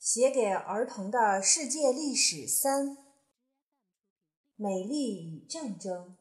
[0.00, 2.96] 写给儿童的世界历史三：
[4.56, 6.16] 美丽与战争。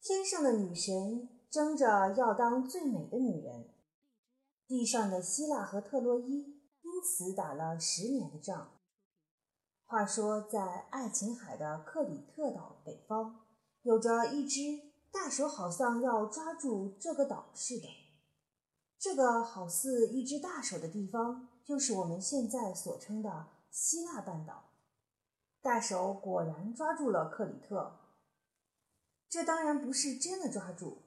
[0.00, 3.68] 天上的女神争着要当最美的女人，
[4.66, 8.72] 地上的希腊和特洛伊因此打了十年的仗。
[9.84, 13.44] 话说，在爱琴海的克里特岛北方，
[13.82, 14.60] 有着一只
[15.12, 17.86] 大手，好像要抓住这个岛似的。
[18.98, 21.50] 这个好似一只大手的地方。
[21.66, 24.70] 就是我们现在所称的希腊半岛，
[25.60, 27.98] 大手果然抓住了克里特。
[29.28, 30.98] 这当然不是真的抓住，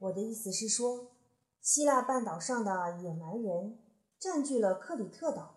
[0.00, 1.12] 我的意思是说，
[1.60, 3.78] 希腊半岛上的野蛮人
[4.18, 5.54] 占据了克里特岛。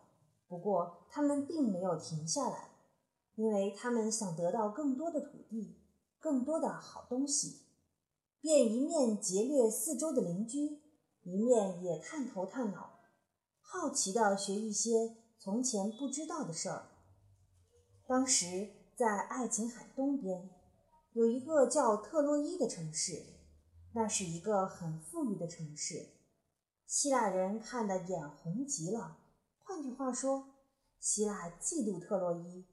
[0.48, 2.70] 不过他们并没有停下来，
[3.34, 5.76] 因为他们想得到更多的土地、
[6.20, 7.64] 更多的好东西，
[8.40, 10.84] 便一面劫掠四周的邻居，
[11.24, 12.95] 一面也探头探脑。
[13.68, 16.92] 好奇地学一些从前不知道的事儿。
[18.08, 20.50] 当时在爱琴海东边
[21.14, 23.26] 有一个叫特洛伊的城市，
[23.94, 26.12] 那是一个很富裕的城市，
[26.86, 29.18] 希腊人看得眼红极了。
[29.64, 30.48] 换句话说，
[31.00, 32.68] 希腊嫉妒特洛伊，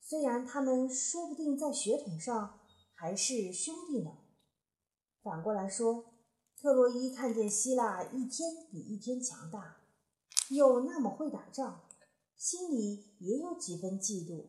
[0.00, 2.60] 虽然他们说不定在血统上
[2.94, 4.10] 还是兄弟呢。
[5.22, 6.04] 反过来说，
[6.60, 9.77] 特洛伊看见希腊一天比一天强大。
[10.50, 11.82] 又那么会打仗，
[12.36, 14.46] 心里也有几分嫉妒，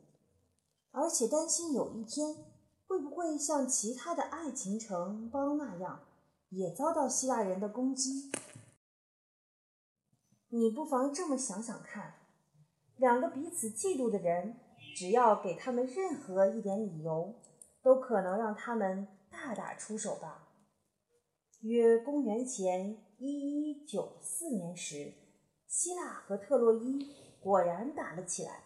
[0.91, 2.35] 而且担心有一天
[2.87, 6.05] 会不会像其他的爱情城邦那样，
[6.49, 8.31] 也遭到希腊人的攻击。
[10.49, 12.15] 你不妨这么想想看：
[12.97, 14.57] 两个彼此嫉妒的人，
[14.95, 17.35] 只要给他们任何一点理由，
[17.83, 20.47] 都可能让他们大打出手吧。
[21.61, 25.13] 约公元前一一九四年时。
[25.69, 28.63] 希腊和特洛伊果然打了起来，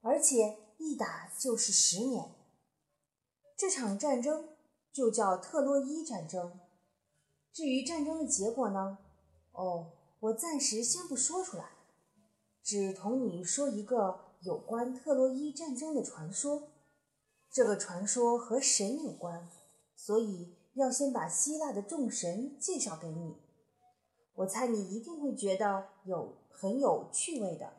[0.00, 2.34] 而且一打就是十年。
[3.56, 4.48] 这场战争
[4.92, 6.58] 就叫特洛伊战争。
[7.52, 8.98] 至于战争的结果呢？
[9.52, 11.70] 哦，我暂时先不说出来，
[12.64, 16.70] 只同你说一个有关特洛伊战争的传说。
[17.52, 19.48] 这个传说和神有关，
[19.94, 23.36] 所以要先把希腊的众神介绍给你。
[24.34, 27.72] 我猜你一定会觉得有很有趣味的。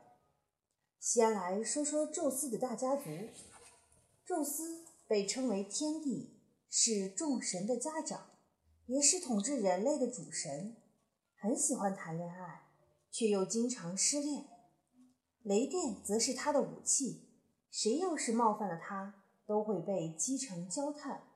[0.99, 3.03] 先来说说宙斯的大家族。
[4.25, 6.39] 宙斯被称为天帝，
[6.69, 8.31] 是众神的家长，
[8.87, 10.77] 也是统治人类的主神。
[11.37, 12.63] 很喜欢谈恋爱，
[13.11, 14.45] 却又经常失恋。
[15.43, 17.29] 雷电则是他的武器，
[17.69, 21.27] 谁要是冒犯了他，都会被击成焦炭。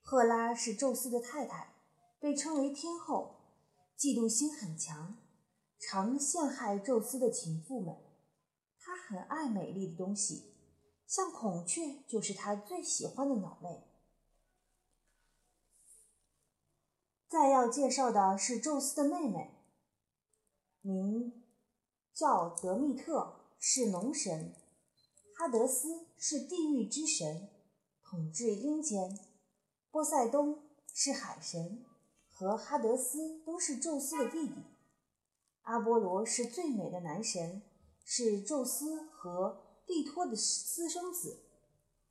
[0.00, 1.74] 赫拉是宙斯的太太，
[2.20, 3.37] 被称为天后。
[3.98, 5.18] 嫉妒心很强，
[5.76, 7.96] 常陷害宙斯的情妇们。
[8.78, 10.54] 他很爱美丽的东西，
[11.04, 13.82] 像孔雀就是他最喜欢的鸟类。
[17.28, 19.50] 再要介绍的是宙斯的妹妹，
[20.80, 21.42] 名
[22.14, 24.54] 叫德密特，是农神；
[25.36, 27.50] 哈德斯是地狱之神，
[28.04, 29.10] 统治阴间；
[29.90, 30.62] 波塞冬
[30.94, 31.84] 是海神。
[32.38, 34.54] 和哈德斯都是宙斯的弟弟。
[35.62, 37.62] 阿波罗是最美的男神，
[38.04, 41.40] 是宙斯和蒂托的私生子。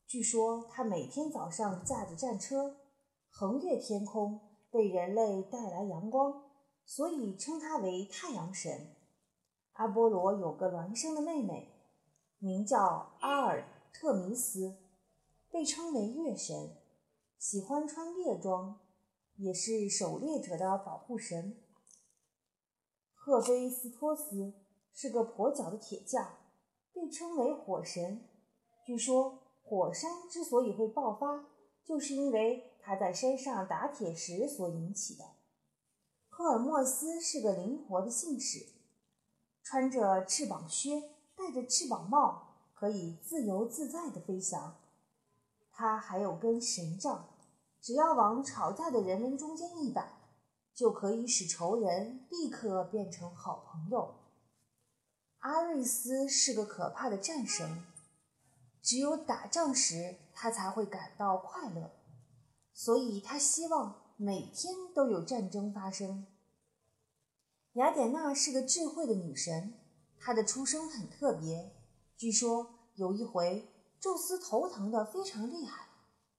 [0.05, 2.75] 据说他每天早上驾着战车
[3.29, 6.43] 横越天空，为人类带来阳光，
[6.85, 8.97] 所以称他为太阳神。
[9.75, 11.71] 阿波罗有个孪生的妹妹，
[12.39, 13.63] 名叫阿尔
[13.93, 14.75] 特弥斯，
[15.49, 16.75] 被称为月神，
[17.39, 18.81] 喜欢穿猎装。
[19.37, 21.57] 也是狩猎者的保护神。
[23.13, 24.53] 赫菲斯托斯
[24.93, 26.37] 是个跛脚的铁匠，
[26.93, 28.23] 被称为火神。
[28.85, 31.45] 据说火山之所以会爆发，
[31.83, 35.25] 就是因为他在山上打铁时所引起的。
[36.29, 38.65] 赫尔墨斯是个灵活的信使，
[39.61, 44.77] 穿着翅膀靴，戴着翅膀帽，可以自由自在地飞翔。
[45.71, 47.29] 他还有根神杖。
[47.81, 50.13] 只要往吵架的人们中间一摆，
[50.73, 54.15] 就可以使仇人立刻变成好朋友。
[55.39, 57.83] 阿瑞斯是个可怕的战神，
[58.81, 61.91] 只有打仗时他才会感到快乐，
[62.73, 66.25] 所以他希望每天都有战争发生。
[67.73, 69.75] 雅典娜是个智慧的女神，
[70.19, 71.71] 她的出生很特别。
[72.17, 75.86] 据说有一回，宙斯头疼得非常厉害。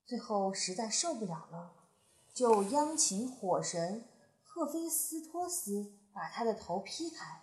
[0.08, 1.75] 最后实在受不了了，
[2.32, 4.06] 就央请火神
[4.43, 7.43] 赫菲斯托斯把他的头劈开。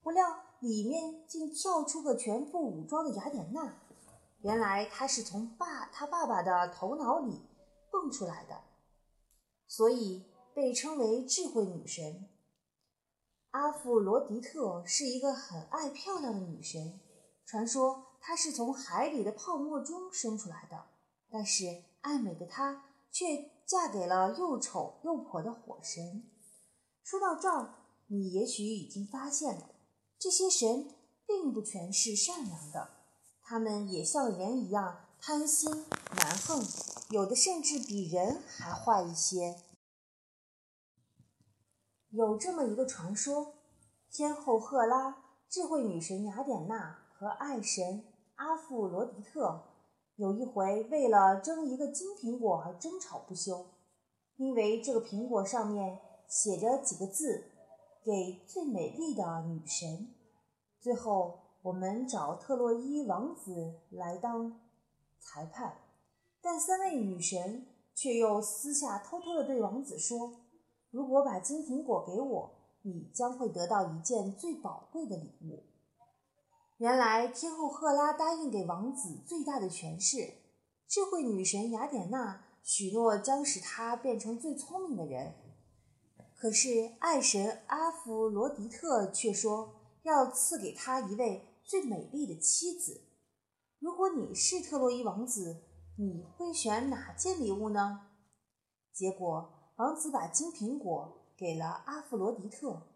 [0.00, 0.24] 不料
[0.60, 3.74] 里面竟跳出个全副武装的雅典娜。
[4.42, 7.42] 原来她是从爸他爸爸的头脑里
[7.90, 8.62] 蹦出来的，
[9.66, 10.24] 所以
[10.54, 12.28] 被称为智慧女神。
[13.50, 17.00] 阿芙罗狄特是一个很爱漂亮的女神，
[17.44, 20.84] 传说她是从海里的泡沫中生出来的。
[21.30, 21.64] 但是
[22.00, 26.30] 爱美的她却嫁给了又丑又婆的火神。
[27.02, 27.74] 说到这儿，
[28.06, 29.70] 你也许已经发现了，
[30.18, 30.94] 这些神
[31.26, 32.90] 并不全是善良的。
[33.42, 35.70] 他们也像人一样贪心
[36.16, 36.62] 蛮横，
[37.10, 39.56] 有的甚至比人还坏一些。
[42.10, 43.54] 有这么一个传说：
[44.10, 48.04] 天后赫拉、智慧女神雅典娜和爱神
[48.36, 49.67] 阿芙罗狄特
[50.18, 53.66] 有一回为了争一个金苹果而争吵不休，
[54.36, 55.98] 因为这个苹果上面
[56.28, 57.44] 写着几个字
[58.04, 60.14] ：“给最美丽的女神。”
[60.78, 61.40] 最后。
[61.60, 64.60] 我们找特洛伊王子来当
[65.18, 65.76] 裁判，
[66.40, 67.66] 但三位女神
[67.96, 70.36] 却又私下偷偷地对王子说
[70.90, 72.50] ：“如果把金苹果给我，
[72.82, 75.64] 你将会得到一件最宝贵的礼物。”
[76.78, 80.34] 原来天后赫拉答应给王子最大的权势，
[80.88, 85.34] 智慧女神雅典娜许诺将使他变成最聪明的人。
[86.34, 91.44] 可是爱神阿芙罗狄特却说要赐给他一位。
[91.68, 93.02] 最美丽的妻子，
[93.78, 95.64] 如果你是特洛伊王子，
[95.98, 98.08] 你会选哪件礼物呢？
[98.90, 102.86] 结果，王子把金苹果给了阿弗罗狄特，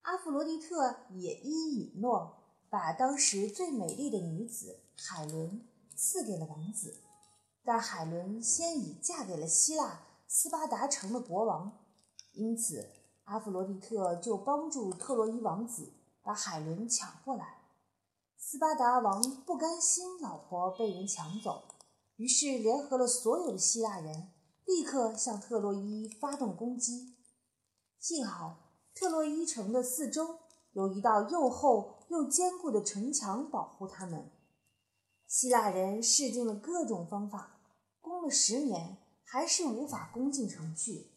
[0.00, 2.37] 阿弗罗狄特也一一允诺，
[2.70, 5.66] 把当时最美丽的女子海伦
[5.96, 7.02] 赐给了王子。
[7.64, 11.84] 但海伦先已嫁给了希腊斯巴达城的国王，
[12.32, 12.88] 因此
[13.24, 15.92] 阿弗罗狄特就帮助特洛伊王子
[16.22, 17.58] 把海伦抢过来。
[18.38, 21.64] 斯巴达王不甘心老婆被人抢走，
[22.16, 24.30] 于是联合了所有的希腊人，
[24.64, 27.16] 立刻向特洛伊发动攻击。
[27.98, 30.38] 幸好特洛伊城的四周
[30.72, 34.30] 有一道又厚又坚固的城墙保护他们。
[35.26, 37.60] 希腊人试尽了各种方法，
[38.00, 41.10] 攻了十年，还是无法攻进城去。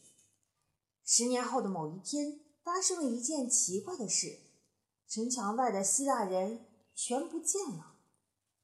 [1.03, 4.39] 十年后的某一天，发生了一件奇怪的事：
[5.07, 6.67] 城墙外的希腊人。
[6.93, 7.95] 全不见了，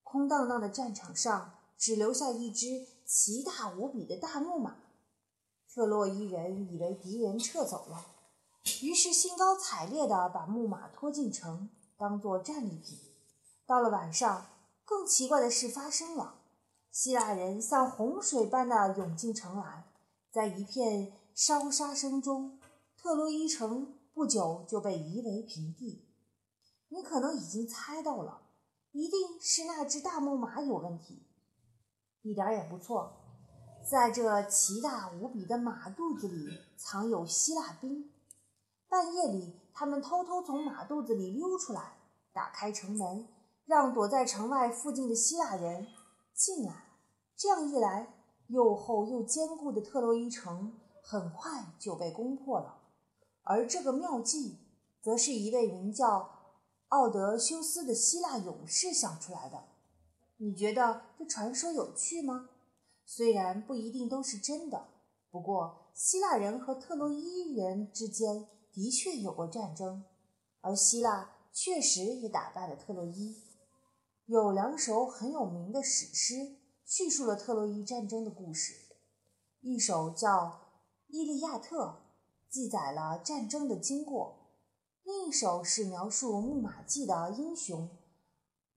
[0.03, 4.75] 空荡荡的战场上只留下一只奇大无比的大木马。
[5.73, 8.05] 特洛伊人以为敌人撤走了，
[8.83, 12.99] 于是兴高采烈地把木马拖进城，当做战利品。
[13.65, 14.45] 到了晚上，
[14.85, 16.35] 更奇怪的事发生了：
[16.91, 19.85] 希腊人像洪水般的涌进城来，
[20.31, 22.59] 在一片烧杀声中，
[22.95, 26.07] 特洛伊城不久就被夷为平地。
[26.89, 28.43] 你可能已经猜到了，
[28.91, 31.27] 一定是那只大木马有问题。
[32.21, 33.11] 一点也不错，
[33.89, 36.47] 在这奇大无比的马肚子里
[36.77, 38.11] 藏有希腊兵。
[38.89, 41.97] 半夜里，他们偷偷从马肚子里溜出来，
[42.33, 43.27] 打开城门，
[43.67, 45.85] 让躲在城外附近的希腊人
[46.33, 46.85] 进来。
[47.35, 48.11] 这样一来，
[48.47, 52.79] 又厚又坚固的特洛伊城很快就被攻破了。
[53.43, 54.57] 而这个妙计，
[54.99, 56.31] 则是一位名叫……
[56.87, 59.61] 奥德修斯的希腊勇士想出来的，
[60.37, 62.49] 你觉得这传说有趣吗？
[63.05, 64.87] 虽然不一定都是真的，
[65.29, 70.05] 不过希腊人和特洛伊人之间的确有过战争，
[70.61, 73.41] 而希腊确实也打败了特洛伊。
[74.27, 78.75] 有两首很有名的史诗叙述了特洛伊战争的故事，
[79.61, 80.29] 一首叫
[81.07, 81.85] 《伊利亚特》，
[82.51, 84.45] 记载了战争的经过。
[85.03, 87.89] 另一首是描述木马计的英雄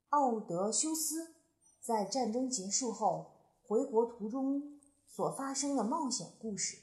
[0.08, 1.34] 奥德修斯
[1.82, 6.78] 在战争结束后回国途中所发生的冒险故事，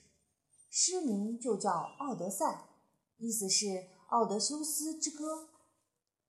[0.70, 2.46] 诗名就叫《奥德赛》，
[3.18, 5.50] 意思是奥德修斯之歌。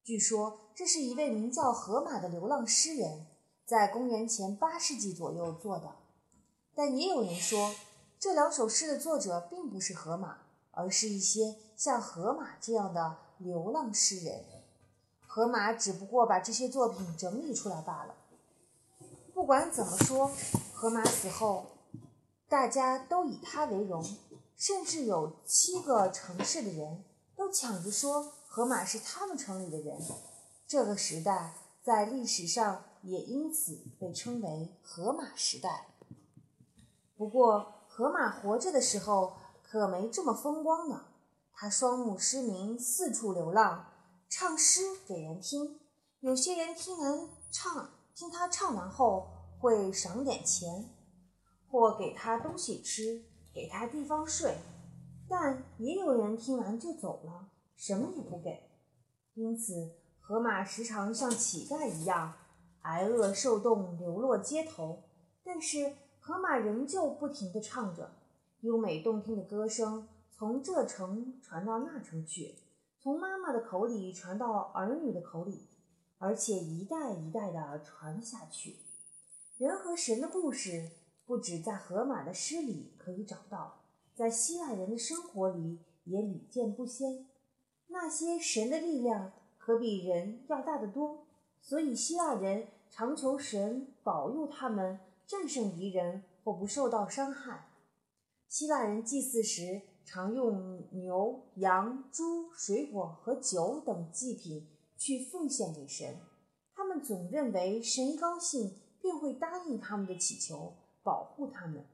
[0.04, 3.26] 据说这是一位名叫荷马的流浪诗人，
[3.64, 5.96] 在公元前八世纪左右做的。
[6.74, 7.74] 但也有人说，
[8.18, 10.38] 这两首诗的作者并不是荷马。
[10.70, 14.44] 而是一些像荷马这样的流浪诗人，
[15.26, 18.14] 荷马只不过把这些作品整理出来罢了。
[19.34, 20.30] 不管怎么说，
[20.72, 21.66] 荷马死后，
[22.48, 24.04] 大家都以他为荣，
[24.58, 29.98] 甚至有七个城市的人都抢着说荷马是他们城里的人。
[30.66, 35.86] 这个时代在历史上也因此被称为荷马时代。
[37.16, 39.38] 不过，荷马活着的时候。
[39.70, 41.08] 可没这么风光呢。
[41.52, 43.84] 他双目失明，四处流浪，
[44.26, 45.78] 唱诗给人听。
[46.20, 49.28] 有些人听人唱，听他唱完后
[49.60, 50.88] 会赏点钱，
[51.70, 53.26] 或给他东西吃，
[53.58, 54.54] 给他地方睡。
[55.28, 58.70] 但也有人听完就走了，什么也不给。
[59.34, 62.34] 因此，河马时常像乞丐一样
[62.82, 65.02] 挨饿受冻，流落街头。
[65.42, 68.12] 但是，河马仍旧不停地唱着
[68.60, 72.54] 优美动听的歌声，从这城传到那城去，
[73.00, 75.66] 从妈妈的口里传到儿女的口里。
[76.20, 78.76] 而且一代一代的传下去。
[79.56, 80.90] 人和神的故事
[81.28, 83.82] 不止在荷马的诗里可以找到，
[84.14, 87.26] 在希腊人的生活里也屡见不鲜。
[87.88, 91.26] 那些神的力量可比人要大得多，
[91.60, 97.68] 所以希腊人常求神保佑他们战胜敌人或不受到伤害。
[98.48, 104.66] 希腊人祭祀时常用牛、羊、猪、水果和酒等祭品。
[105.00, 106.16] 去奉献给神，
[106.74, 110.74] 他们总认为神高兴便会答应他们的祈求，
[111.08, 111.86] 保护他们。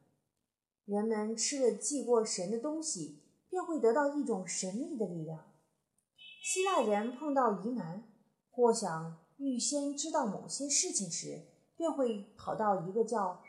[0.87, 5.53] 人们吃了祭过神的东西，便会得到一种神秘的力量。
[6.43, 8.03] 希腊人碰到疑难
[8.51, 11.45] 或想预先知道某些事情时，
[11.77, 13.41] 便会跑到一个叫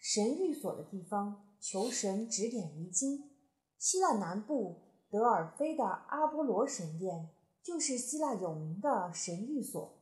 [0.00, 3.30] 神寓所的地方，求神指点迷津。
[3.78, 7.30] 希腊南部德尔菲的阿波罗神殿。
[7.64, 9.96] 就是希腊有名的神寓所。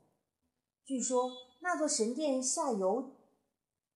[0.83, 3.11] 据说那座神殿下游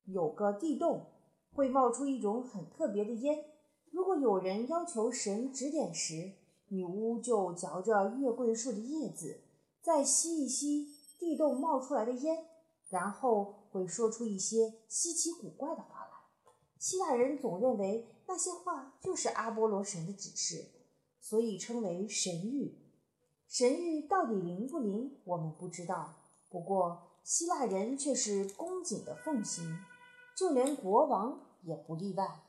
[0.05, 1.07] 有个地洞，
[1.55, 3.45] 会冒出一种很特别的烟。
[3.91, 6.33] 如果有人要求神指点时，
[6.69, 9.41] 女巫就嚼着月桂树的叶子，
[9.81, 12.47] 再吸一吸地洞冒出来的烟，
[12.89, 16.11] 然后会说出一些稀奇古怪的话来。
[16.79, 20.67] 希腊人总认为那些话就是阿波罗神的指示，
[21.21, 22.75] 所以称为神谕。
[23.47, 26.17] 神谕到底灵不灵，我们不知道。
[26.51, 29.79] 不过希腊人却是恭谨的奉行，
[30.37, 32.44] 就连国王也不例外。